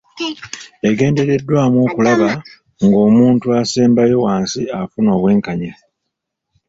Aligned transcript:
Egendereddwamu 0.89 1.77
okulaba 1.87 2.29
ng'omuntu 2.85 3.45
asembayo 3.61 4.15
wansi 4.25 4.61
afuna 4.79 5.09
obwenkanya. 5.17 5.73